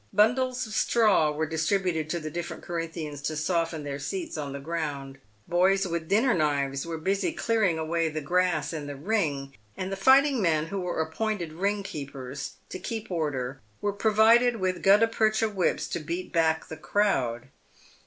[0.11, 4.51] Bundles of straw were distributed to the dif ferent Corinthians to soften their seats on
[4.51, 5.19] the ground.
[5.47, 9.95] Boys with dinner knives were busy clearing away the grass in the ring, and the
[9.95, 15.47] fighting men who were appointed ring keepers, to keep order, were provided with gutta percha
[15.47, 17.49] whips to beat back the crowd.